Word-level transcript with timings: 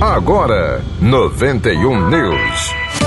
Agora, 0.00 0.82
91 1.00 2.10
News. 2.10 3.05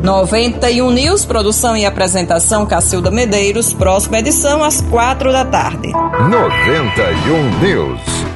91 0.01 0.91
News, 0.91 1.25
produção 1.25 1.75
e 1.75 1.86
apresentação 1.86 2.66
Cacilda 2.66 3.12
Medeiros, 3.12 3.74
próxima 3.74 4.19
edição 4.19 4.63
às 4.63 4.80
quatro 4.80 5.30
da 5.31 5.44
tarde. 5.44 5.91
91 5.91 7.59
News. 7.59 8.29